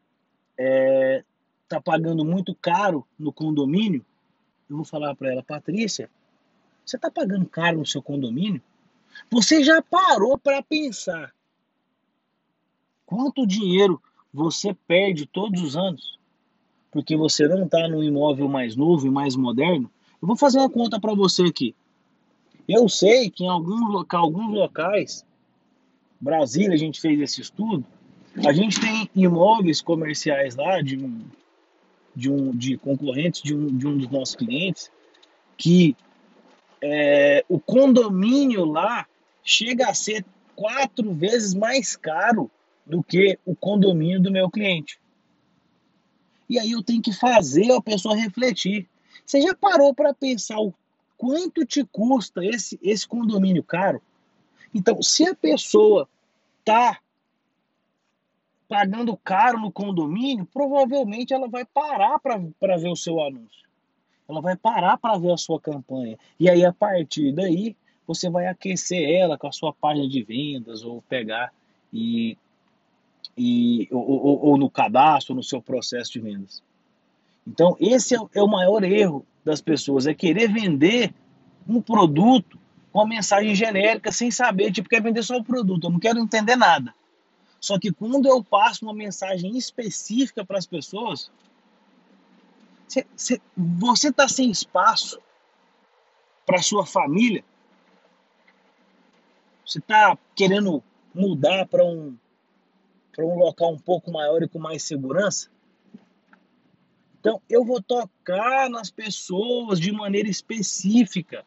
está 0.57 1.77
é, 1.77 1.81
pagando 1.83 2.23
muito 2.23 2.55
caro 2.55 3.05
no 3.17 3.31
condomínio, 3.31 4.05
eu 4.69 4.77
vou 4.77 4.85
falar 4.85 5.15
para 5.15 5.31
ela, 5.31 5.43
Patrícia, 5.43 6.09
você 6.85 6.95
está 6.95 7.09
pagando 7.09 7.45
caro 7.45 7.79
no 7.79 7.85
seu 7.85 8.01
condomínio? 8.01 8.61
Você 9.29 9.63
já 9.63 9.81
parou 9.81 10.37
para 10.37 10.61
pensar 10.61 11.33
quanto 13.05 13.45
dinheiro 13.45 14.01
você 14.33 14.73
perde 14.73 15.25
todos 15.25 15.61
os 15.61 15.75
anos? 15.75 16.15
porque 16.95 17.17
você 17.17 17.45
não 17.45 17.65
está 17.65 17.89
num 17.89 18.01
imóvel 18.01 18.47
mais 18.47 18.73
novo 18.73 19.05
e 19.05 19.09
mais 19.09 19.35
moderno. 19.35 19.91
Eu 20.21 20.29
vou 20.29 20.37
fazer 20.37 20.59
uma 20.59 20.69
conta 20.69 20.97
para 20.97 21.13
você 21.13 21.43
aqui. 21.43 21.75
Eu 22.65 22.87
sei 22.87 23.29
que 23.29 23.43
em 23.43 23.49
alguns, 23.49 24.05
alguns 24.11 24.53
locais, 24.53 25.25
Brasília, 26.21 26.73
a 26.73 26.77
gente 26.77 27.01
fez 27.01 27.19
esse 27.19 27.41
estudo, 27.41 27.85
a 28.43 28.51
gente 28.51 28.79
tem 28.79 29.09
imóveis 29.15 29.81
comerciais 29.81 30.55
lá 30.55 30.81
de 30.81 30.97
um, 30.97 31.21
de 32.15 32.29
um 32.29 32.55
de 32.55 32.77
concorrentes 32.77 33.41
de 33.41 33.55
um, 33.55 33.67
de 33.67 33.87
um 33.87 33.97
dos 33.97 34.09
nossos 34.09 34.35
clientes 34.35 34.91
que 35.57 35.95
é, 36.81 37.45
o 37.47 37.59
condomínio 37.59 38.65
lá 38.65 39.07
chega 39.43 39.87
a 39.87 39.93
ser 39.93 40.25
quatro 40.55 41.13
vezes 41.13 41.53
mais 41.53 41.95
caro 41.95 42.49
do 42.85 43.01
que 43.01 43.39
o 43.45 43.55
condomínio 43.55 44.21
do 44.21 44.31
meu 44.31 44.49
cliente. 44.49 44.99
E 46.47 46.59
aí 46.59 46.71
eu 46.71 46.83
tenho 46.83 47.01
que 47.01 47.13
fazer 47.13 47.71
a 47.71 47.81
pessoa 47.81 48.15
refletir. 48.15 48.87
Você 49.25 49.41
já 49.41 49.55
parou 49.55 49.93
para 49.93 50.13
pensar 50.13 50.59
o 50.59 50.73
quanto 51.17 51.65
te 51.65 51.83
custa 51.83 52.45
esse, 52.45 52.79
esse 52.83 53.07
condomínio 53.07 53.63
caro? 53.63 54.01
Então, 54.73 55.01
se 55.01 55.25
a 55.25 55.33
pessoa 55.33 56.07
tá 56.63 56.99
pagando 58.67 59.15
caro 59.17 59.59
no 59.59 59.71
condomínio, 59.71 60.47
provavelmente 60.51 61.33
ela 61.33 61.47
vai 61.47 61.65
parar 61.65 62.19
para 62.19 62.77
ver 62.77 62.89
o 62.89 62.95
seu 62.95 63.19
anúncio. 63.21 63.65
Ela 64.27 64.41
vai 64.41 64.55
parar 64.55 64.97
para 64.97 65.17
ver 65.17 65.31
a 65.31 65.37
sua 65.37 65.59
campanha. 65.59 66.17
E 66.39 66.49
aí, 66.49 66.65
a 66.65 66.73
partir 66.73 67.31
daí, 67.31 67.75
você 68.07 68.29
vai 68.29 68.47
aquecer 68.47 69.09
ela 69.09 69.37
com 69.37 69.47
a 69.47 69.51
sua 69.51 69.71
página 69.73 70.07
de 70.07 70.23
vendas, 70.23 70.83
ou 70.83 71.01
pegar 71.03 71.53
e. 71.93 72.37
e 73.37 73.87
ou, 73.91 74.01
ou, 74.07 74.45
ou 74.47 74.57
no 74.57 74.69
cadastro, 74.69 75.35
no 75.35 75.43
seu 75.43 75.61
processo 75.61 76.13
de 76.13 76.19
vendas. 76.19 76.63
Então, 77.47 77.77
esse 77.79 78.15
é, 78.15 78.19
é 78.33 78.41
o 78.41 78.47
maior 78.47 78.83
erro 78.83 79.25
das 79.43 79.61
pessoas, 79.61 80.07
é 80.07 80.13
querer 80.13 80.51
vender 80.51 81.13
um 81.67 81.79
produto 81.79 82.59
com 82.91 82.99
uma 82.99 83.07
mensagem 83.07 83.53
genérica 83.53 84.11
sem 84.11 84.31
saber, 84.31 84.71
tipo, 84.71 84.89
quer 84.89 85.01
vender 85.01 85.21
só 85.21 85.37
o 85.37 85.43
produto, 85.43 85.85
eu 85.85 85.91
não 85.91 85.99
quero 85.99 86.19
entender 86.19 86.55
nada. 86.55 86.93
Só 87.65 87.79
que 87.79 87.91
quando 87.91 88.27
eu 88.27 88.43
passo 88.43 88.85
uma 88.85 88.93
mensagem 88.93 89.57
específica 89.57 90.45
para 90.45 90.59
as 90.59 90.67
pessoas, 90.67 91.31
você 93.57 94.09
está 94.09 94.27
sem 94.27 94.51
espaço 94.51 95.19
para 96.45 96.61
sua 96.61 96.85
família, 96.85 97.43
você 99.65 99.79
está 99.79 100.15
querendo 100.35 100.83
mudar 101.11 101.65
para 101.65 101.83
um, 101.83 102.15
para 103.11 103.25
um 103.25 103.35
local 103.35 103.73
um 103.73 103.79
pouco 103.79 104.11
maior 104.11 104.43
e 104.43 104.47
com 104.47 104.59
mais 104.59 104.83
segurança, 104.83 105.49
então, 107.19 107.41
eu 107.49 107.65
vou 107.65 107.81
tocar 107.81 108.69
nas 108.69 108.91
pessoas 108.91 109.79
de 109.79 109.91
maneira 109.91 110.29
específica. 110.29 111.43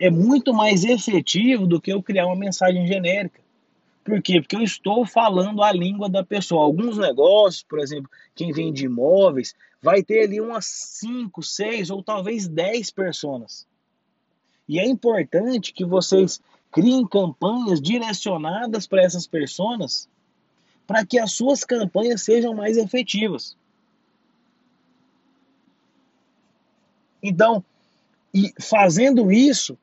É 0.00 0.10
muito 0.10 0.52
mais 0.52 0.82
efetivo 0.82 1.64
do 1.64 1.80
que 1.80 1.92
eu 1.92 2.02
criar 2.02 2.26
uma 2.26 2.34
mensagem 2.34 2.84
genérica. 2.88 3.40
Por 4.08 4.22
quê? 4.22 4.40
Porque 4.40 4.56
eu 4.56 4.62
estou 4.62 5.04
falando 5.04 5.62
a 5.62 5.70
língua 5.70 6.08
da 6.08 6.24
pessoa. 6.24 6.64
Alguns 6.64 6.96
negócios, 6.96 7.62
por 7.62 7.78
exemplo, 7.78 8.10
quem 8.34 8.52
vende 8.52 8.86
imóveis, 8.86 9.54
vai 9.82 10.02
ter 10.02 10.22
ali 10.22 10.40
umas 10.40 10.64
5, 10.64 11.42
6 11.42 11.90
ou 11.90 12.02
talvez 12.02 12.48
10 12.48 12.90
pessoas. 12.90 13.66
E 14.66 14.78
é 14.78 14.86
importante 14.86 15.74
que 15.74 15.84
vocês 15.84 16.40
criem 16.72 17.06
campanhas 17.06 17.82
direcionadas 17.82 18.86
para 18.86 19.02
essas 19.02 19.26
pessoas 19.26 20.08
para 20.86 21.04
que 21.04 21.18
as 21.18 21.32
suas 21.32 21.62
campanhas 21.62 22.22
sejam 22.22 22.54
mais 22.54 22.78
efetivas. 22.78 23.58
Então, 27.22 27.62
e 28.32 28.54
fazendo 28.58 29.30
isso, 29.30 29.76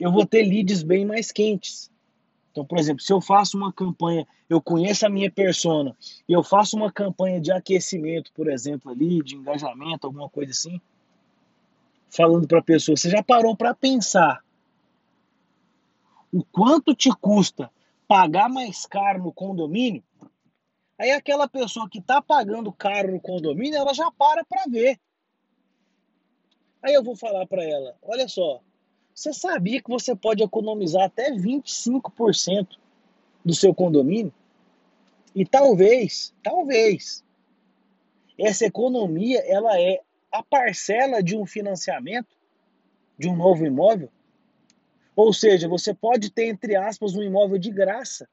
eu 0.00 0.10
vou 0.10 0.24
ter 0.24 0.42
leads 0.42 0.82
bem 0.82 1.04
mais 1.04 1.30
quentes. 1.30 1.90
Então, 2.50 2.64
por 2.64 2.78
exemplo, 2.78 3.02
se 3.02 3.12
eu 3.12 3.20
faço 3.20 3.56
uma 3.56 3.72
campanha, 3.72 4.26
eu 4.48 4.60
conheço 4.60 5.06
a 5.06 5.08
minha 5.08 5.30
persona, 5.30 5.96
e 6.28 6.32
eu 6.32 6.42
faço 6.42 6.76
uma 6.76 6.90
campanha 6.90 7.40
de 7.40 7.52
aquecimento, 7.52 8.32
por 8.32 8.50
exemplo, 8.50 8.90
ali, 8.90 9.22
de 9.22 9.36
engajamento, 9.36 10.06
alguma 10.06 10.28
coisa 10.28 10.50
assim, 10.50 10.80
falando 12.10 12.48
para 12.48 12.58
a 12.58 12.62
pessoa, 12.62 12.96
você 12.96 13.10
já 13.10 13.22
parou 13.22 13.56
para 13.56 13.74
pensar 13.74 14.42
o 16.32 16.42
quanto 16.44 16.94
te 16.94 17.10
custa 17.10 17.70
pagar 18.06 18.48
mais 18.48 18.86
caro 18.86 19.22
no 19.22 19.32
condomínio 19.32 20.02
Aí 20.98 21.12
aquela 21.12 21.48
pessoa 21.48 21.88
que 21.88 22.00
está 22.00 22.20
pagando 22.20 22.72
caro 22.72 23.12
no 23.12 23.20
condomínio, 23.20 23.78
ela 23.78 23.94
já 23.94 24.10
para 24.10 24.44
para 24.44 24.64
ver. 24.68 24.98
Aí 26.82 26.92
eu 26.92 27.04
vou 27.04 27.14
falar 27.14 27.46
para 27.46 27.62
ela: 27.62 27.96
olha 28.02 28.26
só, 28.26 28.60
você 29.18 29.32
sabia 29.32 29.82
que 29.82 29.90
você 29.90 30.14
pode 30.14 30.44
economizar 30.44 31.02
até 31.02 31.32
25% 31.32 32.76
do 33.44 33.52
seu 33.52 33.74
condomínio? 33.74 34.32
E 35.34 35.44
talvez, 35.44 36.32
talvez, 36.40 37.24
essa 38.38 38.64
economia 38.64 39.40
ela 39.40 39.76
é 39.76 40.00
a 40.30 40.40
parcela 40.40 41.20
de 41.20 41.36
um 41.36 41.44
financiamento 41.44 42.28
de 43.18 43.28
um 43.28 43.34
novo 43.34 43.66
imóvel. 43.66 44.08
Ou 45.16 45.32
seja, 45.32 45.66
você 45.66 45.92
pode 45.92 46.30
ter, 46.30 46.46
entre 46.46 46.76
aspas, 46.76 47.16
um 47.16 47.22
imóvel 47.22 47.58
de 47.58 47.72
graça 47.72 48.28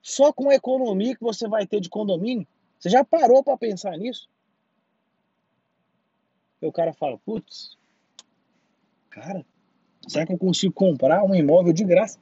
só 0.00 0.32
com 0.32 0.48
a 0.48 0.54
economia 0.54 1.14
que 1.14 1.22
você 1.22 1.46
vai 1.46 1.66
ter 1.66 1.78
de 1.78 1.90
condomínio. 1.90 2.48
Você 2.78 2.88
já 2.88 3.04
parou 3.04 3.44
para 3.44 3.58
pensar 3.58 3.98
nisso? 3.98 4.30
E 6.62 6.66
o 6.66 6.72
cara 6.72 6.94
fala, 6.94 7.18
putz, 7.18 7.76
cara, 9.10 9.44
será 10.06 10.26
que 10.26 10.32
eu 10.32 10.38
consigo 10.38 10.72
comprar 10.72 11.24
um 11.24 11.34
imóvel 11.34 11.72
de 11.72 11.84
graça? 11.84 12.18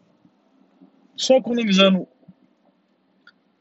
Só 1.17 1.37
economizando 1.37 2.09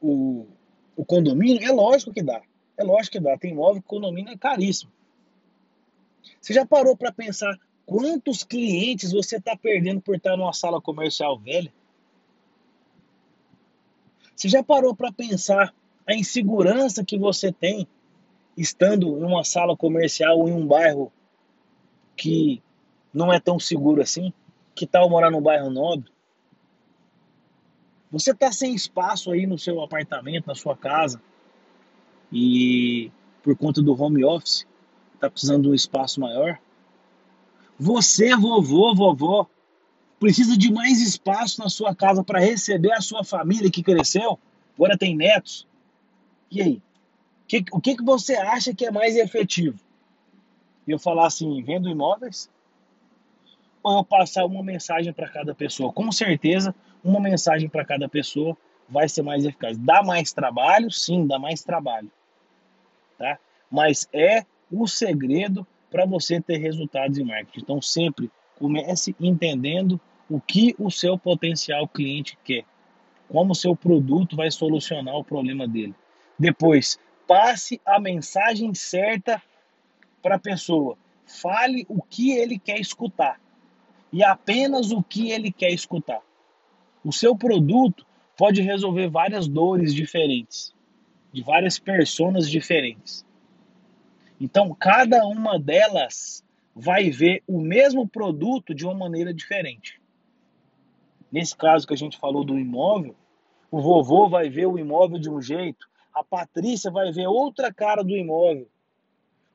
o, 0.02 0.48
o 0.96 1.06
condomínio? 1.06 1.64
É 1.64 1.72
lógico 1.72 2.12
que 2.12 2.24
dá. 2.24 2.42
É 2.78 2.84
lógico 2.84 3.14
que 3.14 3.20
dá. 3.20 3.38
Tem 3.38 3.52
imóvel 3.52 3.82
que 3.82 3.88
condomínio 3.88 4.34
é 4.34 4.38
caríssimo. 4.38 4.92
Você 6.42 6.54
já 6.54 6.66
parou 6.66 6.96
para 6.98 7.12
pensar 7.12 7.60
quantos 7.86 8.44
clientes 8.44 9.12
você 9.12 9.38
está 9.38 9.56
perdendo 9.56 10.02
por 10.02 10.16
estar 10.16 10.38
numa 10.38 10.54
sala 10.54 10.82
comercial 10.82 11.38
velha? 11.38 11.72
Você 14.36 14.50
já 14.50 14.64
parou 14.64 14.96
para 14.96 15.12
pensar 15.12 15.74
a 16.08 16.16
insegurança 16.16 17.04
que 17.04 17.18
você 17.18 17.52
tem 17.52 17.88
estando 18.58 19.18
em 19.18 19.24
uma 19.24 19.44
sala 19.44 19.76
comercial 19.76 20.40
ou 20.40 20.50
em 20.50 20.54
um 20.54 20.66
bairro 20.66 21.12
que 22.16 22.62
não 23.14 23.32
é 23.32 23.40
tão 23.40 23.60
seguro 23.60 24.02
assim? 24.02 24.34
Que 24.74 24.88
tal 24.88 25.10
morar 25.10 25.30
num 25.30 25.42
bairro 25.42 25.70
nobre? 25.70 26.12
Você 28.12 28.32
está 28.32 28.52
sem 28.52 28.74
espaço 28.74 29.32
aí 29.32 29.46
no 29.48 29.58
seu 29.58 29.82
apartamento, 29.82 30.48
na 30.48 30.56
sua 30.56 30.76
casa, 30.78 31.22
e 32.32 33.12
por 33.42 33.56
conta 33.56 33.82
do 33.82 34.00
home 34.00 34.24
office, 34.24 34.66
está 35.14 35.30
precisando 35.30 35.64
de 35.64 35.70
um 35.70 35.74
espaço 35.74 36.20
maior? 36.20 36.60
Você, 37.80 38.36
vovô, 38.36 38.94
vovó, 38.96 39.48
precisa 40.20 40.58
de 40.58 40.72
mais 40.72 41.02
espaço 41.02 41.60
na 41.60 41.70
sua 41.70 41.96
casa 41.96 42.24
para 42.24 42.40
receber 42.40 42.94
a 42.94 43.02
sua 43.02 43.24
família 43.24 43.70
que 43.70 43.84
cresceu, 43.84 44.40
agora 44.76 44.98
tem 44.98 45.16
netos. 45.16 45.68
E 46.50 46.62
aí? 46.62 46.82
O 47.72 47.82
que, 47.82 47.96
que 47.96 48.04
você 48.04 48.36
acha 48.36 48.74
que 48.74 48.86
é 48.86 48.92
mais 48.92 49.16
efetivo? 49.16 49.80
Eu 50.88 50.98
falar 50.98 51.28
assim, 51.28 51.62
vendo 51.64 51.90
imóveis? 51.90 52.50
Ou 53.84 53.98
eu 53.98 54.04
passar 54.04 54.46
uma 54.46 54.64
mensagem 54.64 55.12
para 55.12 55.28
cada 55.28 55.54
pessoa? 55.54 55.92
Com 55.92 56.10
certeza, 56.10 56.74
uma 57.04 57.20
mensagem 57.20 57.68
para 57.68 57.84
cada 57.84 58.08
pessoa 58.08 58.58
vai 58.88 59.10
ser 59.10 59.22
mais 59.22 59.44
eficaz. 59.44 59.78
Dá 59.78 60.02
mais 60.02 60.32
trabalho? 60.32 60.90
Sim, 60.90 61.28
dá 61.28 61.38
mais 61.38 61.64
trabalho. 61.64 62.10
Tá? 63.18 63.38
Mas 63.70 64.08
é 64.14 64.46
o 64.72 64.88
segredo 64.88 65.68
para 65.92 66.06
você 66.06 66.40
ter 66.40 66.58
resultados 66.58 67.18
em 67.18 67.26
marketing. 67.26 67.60
Então, 67.60 67.82
sempre 67.82 68.32
comece 68.58 69.14
entendendo 69.20 70.00
o 70.30 70.40
que 70.40 70.74
o 70.80 70.90
seu 70.90 71.18
potencial 71.18 71.86
cliente 71.88 72.38
quer, 72.44 72.64
como 73.28 73.52
o 73.52 73.56
seu 73.56 73.76
produto 73.76 74.36
vai 74.36 74.50
solucionar 74.50 75.16
o 75.16 75.24
problema 75.24 75.68
dele. 75.68 75.94
Depois, 76.40 76.98
passe 77.28 77.82
a 77.86 78.00
mensagem 78.00 78.74
certa 78.74 79.42
para 80.22 80.36
a 80.36 80.40
pessoa. 80.40 80.98
Fale 81.26 81.86
o 81.90 82.02
que 82.02 82.32
ele 82.32 82.58
quer 82.58 82.80
escutar 82.80 83.43
e 84.14 84.24
apenas 84.24 84.92
o 84.92 85.02
que 85.02 85.32
ele 85.32 85.52
quer 85.52 85.72
escutar. 85.72 86.22
O 87.04 87.12
seu 87.12 87.36
produto 87.36 88.06
pode 88.38 88.62
resolver 88.62 89.10
várias 89.10 89.48
dores 89.48 89.92
diferentes, 89.92 90.72
de 91.34 91.42
várias 91.42 91.80
personas 91.80 92.48
diferentes. 92.48 93.26
Então, 94.40 94.74
cada 94.76 95.26
uma 95.26 95.60
delas 95.60 96.46
vai 96.76 97.10
ver 97.10 97.42
o 97.48 97.60
mesmo 97.60 98.08
produto 98.08 98.74
de 98.76 98.86
uma 98.86 98.94
maneira 98.94 99.34
diferente. 99.34 100.00
Nesse 101.32 101.58
caso 101.58 101.88
que 101.88 101.94
a 101.96 101.98
gente 101.98 102.20
falou 102.20 102.44
do 102.44 102.60
imóvel, 102.60 103.16
o 103.72 103.82
vovô 103.82 104.30
vai 104.30 104.48
ver 104.48 104.68
o 104.68 104.78
imóvel 104.78 105.18
de 105.18 105.30
um 105.30 105.42
jeito, 105.42 105.88
A 106.14 106.24
Patrícia 106.24 106.92
vai 106.92 107.12
ver 107.12 107.26
outra 107.26 107.74
cara 107.74 108.04
do 108.04 108.16
imóvel. 108.16 108.68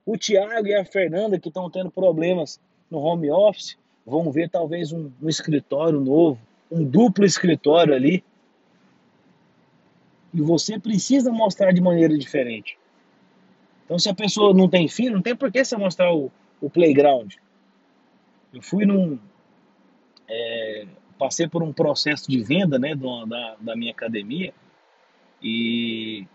O 0.04 0.16
Tiago 0.16 0.66
e 0.66 0.74
a 0.74 0.84
Fernanda, 0.84 1.38
que 1.38 1.46
estão 1.46 1.70
tendo 1.70 1.88
problemas 1.92 2.60
no 2.90 2.98
home 2.98 3.30
office, 3.30 3.78
vão 4.08 4.30
ver 4.32 4.48
talvez 4.48 4.92
um, 4.92 5.10
um 5.20 5.28
escritório 5.28 6.00
novo, 6.00 6.40
um 6.70 6.82
duplo 6.82 7.24
escritório 7.24 7.94
ali. 7.94 8.24
E 10.32 10.40
você 10.40 10.78
precisa 10.78 11.30
mostrar 11.30 11.72
de 11.72 11.80
maneira 11.80 12.16
diferente. 12.16 12.78
Então, 13.84 13.98
se 13.98 14.08
a 14.08 14.14
pessoa 14.14 14.52
não 14.54 14.68
tem 14.68 14.88
filho, 14.88 15.14
não 15.14 15.22
tem 15.22 15.36
por 15.36 15.50
que 15.50 15.64
você 15.64 15.76
mostrar 15.76 16.14
o, 16.14 16.30
o 16.60 16.68
playground. 16.68 17.34
Eu 18.52 18.62
fui 18.62 18.84
num. 18.84 19.18
É, 20.28 20.86
passei 21.18 21.48
por 21.48 21.62
um 21.62 21.72
processo 21.72 22.30
de 22.30 22.42
venda 22.42 22.78
né, 22.78 22.94
do, 22.94 23.24
da, 23.26 23.56
da 23.60 23.76
minha 23.76 23.92
academia 23.92 24.52
e, 25.42 26.26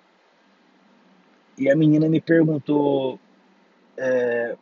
e 1.58 1.70
a 1.70 1.76
menina 1.76 2.10
me 2.10 2.20
perguntou: 2.20 3.20
é, 3.98 4.58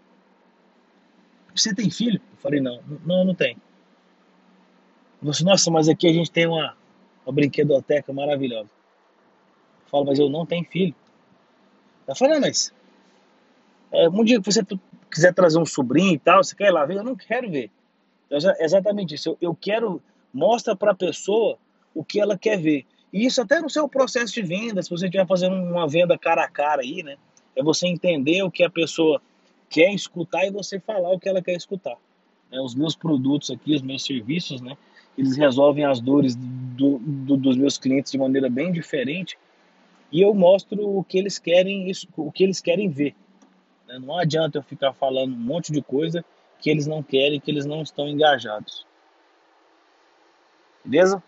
Você 1.55 1.73
tem 1.73 1.89
filho? 1.89 2.21
Eu 2.31 2.37
falei: 2.37 2.59
Não, 2.59 2.81
não, 3.05 3.25
não 3.25 3.35
tenho. 3.35 3.57
Eu 5.23 5.33
falei, 5.33 5.51
Nossa, 5.51 5.71
mas 5.71 5.89
aqui 5.89 6.07
a 6.07 6.13
gente 6.13 6.31
tem 6.31 6.47
uma, 6.47 6.75
uma 7.25 7.33
brinquedoteca 7.33 8.11
maravilhosa. 8.13 8.69
Eu 9.83 9.89
falo, 9.89 10.05
mas 10.05 10.19
eu 10.19 10.29
não 10.29 10.45
tenho 10.45 10.65
filho. 10.65 10.95
Ela 12.07 12.15
falou: 12.15 12.33
Não, 12.33 12.41
mas 12.41 12.73
é, 13.91 14.07
um 14.09 14.23
dia 14.23 14.39
que 14.39 14.51
você 14.51 14.61
quiser 15.11 15.33
trazer 15.33 15.59
um 15.59 15.65
sobrinho 15.65 16.13
e 16.13 16.19
tal, 16.19 16.43
você 16.43 16.55
quer 16.55 16.67
ir 16.67 16.71
lá 16.71 16.85
ver? 16.85 16.97
Eu 16.97 17.03
não 17.03 17.15
quero 17.15 17.49
ver. 17.49 17.69
Então, 18.29 18.51
é 18.51 18.63
exatamente 18.63 19.15
isso. 19.15 19.29
Eu, 19.29 19.37
eu 19.41 19.55
quero, 19.55 20.01
mostra 20.33 20.75
para 20.75 20.91
a 20.91 20.95
pessoa 20.95 21.57
o 21.93 22.03
que 22.03 22.19
ela 22.19 22.37
quer 22.37 22.57
ver. 22.57 22.85
E 23.11 23.25
isso 23.25 23.41
até 23.41 23.59
no 23.59 23.69
seu 23.69 23.89
processo 23.89 24.33
de 24.33 24.41
venda, 24.41 24.81
se 24.81 24.89
você 24.89 25.05
estiver 25.05 25.27
fazendo 25.27 25.55
uma 25.55 25.87
venda 25.87 26.17
cara 26.17 26.45
a 26.45 26.49
cara 26.49 26.81
aí, 26.81 27.03
né? 27.03 27.17
É 27.53 27.61
você 27.61 27.85
entender 27.87 28.41
o 28.43 28.49
que 28.49 28.63
a 28.63 28.69
pessoa 28.69 29.21
quer 29.71 29.93
escutar 29.93 30.45
e 30.45 30.51
você 30.51 30.79
falar 30.79 31.09
o 31.09 31.19
que 31.19 31.29
ela 31.29 31.41
quer 31.41 31.55
escutar. 31.55 31.97
É, 32.51 32.59
os 32.59 32.75
meus 32.75 32.95
produtos 32.95 33.49
aqui, 33.49 33.73
os 33.73 33.81
meus 33.81 34.03
serviços, 34.03 34.59
né? 34.61 34.77
Eles 35.17 35.37
resolvem 35.37 35.85
as 35.85 36.01
dores 36.01 36.35
do, 36.35 36.99
do, 36.99 37.37
dos 37.37 37.55
meus 37.55 37.77
clientes 37.77 38.11
de 38.11 38.17
maneira 38.17 38.49
bem 38.49 38.71
diferente 38.71 39.37
e 40.11 40.21
eu 40.21 40.33
mostro 40.33 40.97
o 40.97 41.03
que 41.03 41.17
eles 41.17 41.39
querem, 41.39 41.89
o 42.17 42.31
que 42.31 42.43
eles 42.43 42.59
querem 42.59 42.89
ver. 42.89 43.15
Né? 43.87 43.97
Não 43.99 44.17
adianta 44.17 44.57
eu 44.57 44.63
ficar 44.63 44.93
falando 44.93 45.33
um 45.33 45.39
monte 45.39 45.71
de 45.71 45.81
coisa 45.81 46.23
que 46.59 46.69
eles 46.69 46.85
não 46.85 47.01
querem, 47.01 47.39
que 47.39 47.49
eles 47.49 47.65
não 47.65 47.81
estão 47.81 48.07
engajados. 48.07 48.85
Beleza? 50.83 51.23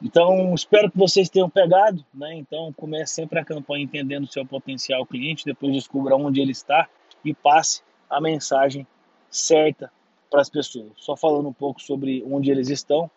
Então, 0.00 0.54
espero 0.54 0.90
que 0.90 0.96
vocês 0.96 1.28
tenham 1.28 1.50
pegado, 1.50 2.04
né? 2.14 2.34
Então, 2.34 2.72
comece 2.72 3.14
sempre 3.14 3.38
a 3.38 3.44
campanha 3.44 3.84
entendendo 3.84 4.24
o 4.24 4.32
seu 4.32 4.46
potencial 4.46 5.04
cliente, 5.04 5.44
depois 5.44 5.72
descubra 5.72 6.16
onde 6.16 6.40
ele 6.40 6.52
está 6.52 6.88
e 7.24 7.34
passe 7.34 7.82
a 8.08 8.20
mensagem 8.20 8.86
certa 9.28 9.90
para 10.30 10.40
as 10.40 10.48
pessoas. 10.48 10.92
Só 10.96 11.16
falando 11.16 11.48
um 11.48 11.52
pouco 11.52 11.82
sobre 11.82 12.24
onde 12.30 12.50
eles 12.50 12.68
estão. 12.68 13.10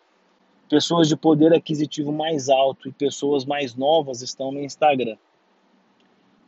Pessoas 0.68 1.06
de 1.06 1.16
poder 1.16 1.52
aquisitivo 1.52 2.10
mais 2.10 2.48
alto 2.48 2.88
e 2.88 2.92
pessoas 2.92 3.44
mais 3.44 3.76
novas 3.76 4.22
estão 4.22 4.50
no 4.50 4.60
Instagram 4.60 5.16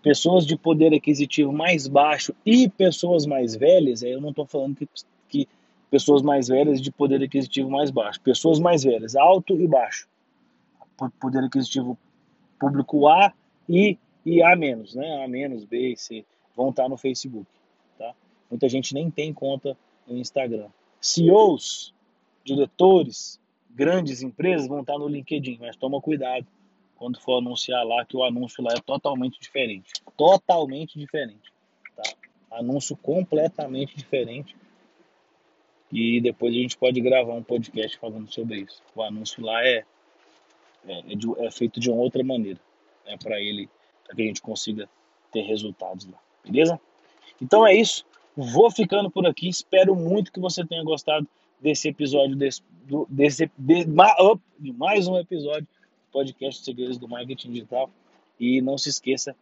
pessoas 0.04 0.46
de 0.46 0.54
poder 0.54 0.92
aquisitivo 0.94 1.50
mais 1.50 1.88
baixo 1.88 2.34
e 2.44 2.68
pessoas 2.68 3.24
mais 3.24 3.56
velhas, 3.56 4.02
eu 4.02 4.20
não 4.20 4.28
estou 4.28 4.44
falando 4.44 4.76
que, 4.76 4.86
que 5.26 5.48
pessoas 5.90 6.20
mais 6.20 6.46
velhas 6.46 6.78
de 6.78 6.92
poder 6.92 7.22
aquisitivo 7.24 7.70
mais 7.70 7.90
baixo, 7.90 8.20
pessoas 8.20 8.60
mais 8.60 8.84
velhas, 8.84 9.16
alto 9.16 9.58
e 9.58 9.66
baixo, 9.66 10.06
poder 11.20 11.44
aquisitivo 11.44 11.98
público 12.58 13.08
A 13.08 13.32
e, 13.68 13.98
e 14.24 14.42
A 14.42 14.56
menos, 14.56 14.94
né? 14.94 15.24
A 15.24 15.28
menos, 15.28 15.64
B 15.64 15.92
e 15.92 15.96
C, 15.96 16.24
vão 16.56 16.70
estar 16.70 16.88
no 16.88 16.96
Facebook, 16.96 17.46
tá? 17.98 18.14
Muita 18.50 18.68
gente 18.68 18.94
nem 18.94 19.10
tem 19.10 19.32
conta 19.32 19.76
no 20.06 20.16
Instagram. 20.16 20.68
CEOs, 21.00 21.92
diretores, 22.44 23.40
grandes 23.70 24.22
empresas 24.22 24.68
vão 24.68 24.80
estar 24.80 24.98
no 24.98 25.08
LinkedIn, 25.08 25.58
mas 25.60 25.76
toma 25.76 26.00
cuidado 26.00 26.46
quando 26.96 27.20
for 27.20 27.38
anunciar 27.38 27.84
lá, 27.84 28.04
que 28.04 28.16
o 28.16 28.22
anúncio 28.22 28.62
lá 28.62 28.72
é 28.72 28.80
totalmente 28.80 29.38
diferente. 29.40 29.92
Totalmente 30.16 30.98
diferente. 30.98 31.52
Tá? 31.96 32.14
Anúncio 32.52 32.96
completamente 32.96 33.96
diferente. 33.96 34.56
E 35.92 36.20
depois 36.20 36.54
a 36.54 36.58
gente 36.58 36.78
pode 36.78 37.00
gravar 37.00 37.34
um 37.34 37.42
podcast 37.42 37.98
falando 37.98 38.32
sobre 38.32 38.60
isso. 38.60 38.82
O 38.94 39.02
anúncio 39.02 39.44
lá 39.44 39.64
é, 39.66 39.84
é, 40.86 41.12
é, 41.12 41.14
de, 41.14 41.26
é 41.38 41.50
feito 41.50 41.80
de 41.80 41.90
uma 41.90 42.00
outra 42.00 42.22
maneira. 42.22 42.60
Né, 43.06 43.16
para 43.22 43.40
ele, 43.40 43.68
para 44.04 44.16
que 44.16 44.22
a 44.22 44.26
gente 44.26 44.42
consiga 44.42 44.88
ter 45.30 45.42
resultados 45.42 46.06
lá. 46.06 46.18
Beleza? 46.44 46.80
Então 47.40 47.66
é 47.66 47.74
isso. 47.74 48.04
Vou 48.36 48.70
ficando 48.70 49.10
por 49.10 49.26
aqui. 49.26 49.48
Espero 49.48 49.94
muito 49.94 50.32
que 50.32 50.40
você 50.40 50.64
tenha 50.64 50.82
gostado 50.82 51.26
desse 51.60 51.88
episódio, 51.88 52.36
desse, 52.36 52.62
do, 52.84 53.06
desse 53.08 53.50
de, 53.56 53.84
de 53.84 54.72
mais 54.72 55.06
um 55.06 55.18
episódio 55.18 55.66
podcast 56.12 56.64
Segredos 56.64 56.98
do 56.98 57.08
Marketing 57.08 57.50
Digital. 57.50 57.90
E 58.38 58.60
não 58.60 58.78
se 58.78 58.88
esqueça 58.88 59.36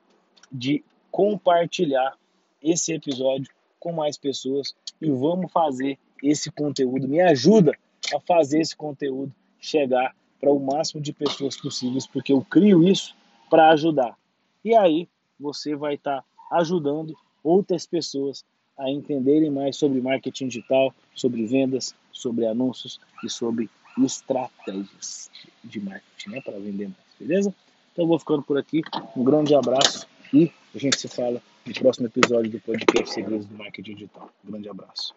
de 0.51 0.85
compartilhar 1.11 2.17
esse 2.63 2.93
episódio 2.93 3.53
com 3.79 3.93
mais 3.93 4.17
pessoas 4.17 4.75
e 5.01 5.11
vamos 5.11 5.51
fazer 5.51 5.99
esse 6.23 6.51
conteúdo. 6.51 7.09
Me 7.09 7.21
ajuda 7.21 7.73
a 8.15 8.21
fazer 8.21 8.61
esse 8.61 8.77
conteúdo 8.77 9.35
chegar 9.59 10.15
para 10.43 10.51
o 10.51 10.59
máximo 10.59 11.01
de 11.01 11.13
pessoas 11.13 11.57
possíveis, 11.57 12.05
porque 12.05 12.33
eu 12.33 12.43
crio 12.43 12.83
isso 12.83 13.15
para 13.49 13.71
ajudar. 13.71 14.19
E 14.65 14.75
aí 14.75 15.09
você 15.39 15.77
vai 15.77 15.95
estar 15.95 16.21
tá 16.21 16.57
ajudando 16.59 17.17
outras 17.45 17.87
pessoas 17.87 18.45
a 18.77 18.91
entenderem 18.91 19.51
mais 19.51 19.77
sobre 19.77 20.01
marketing 20.01 20.49
digital, 20.49 20.93
sobre 21.15 21.47
vendas, 21.47 21.95
sobre 22.11 22.45
anúncios 22.45 23.01
e 23.23 23.31
sobre 23.31 23.71
estratégias 23.97 25.31
de 25.63 25.81
marketing 25.81 26.31
né, 26.31 26.41
para 26.41 26.59
vender 26.59 26.87
mais, 26.87 26.97
beleza? 27.21 27.55
Então 27.93 28.07
vou 28.07 28.19
ficando 28.19 28.43
por 28.43 28.59
aqui. 28.59 28.83
Um 29.17 29.23
grande 29.23 29.55
abraço 29.55 30.09
e 30.33 30.51
a 30.75 30.79
gente 30.79 30.99
se 30.99 31.07
fala 31.07 31.41
no 31.65 31.75
próximo 31.75 32.07
episódio 32.07 32.51
do 32.51 32.59
podcast 32.59 33.15
Segredos 33.15 33.47
do 33.47 33.57
Marketing 33.57 33.95
Digital. 33.95 34.29
Um 34.45 34.51
grande 34.51 34.69
abraço. 34.69 35.15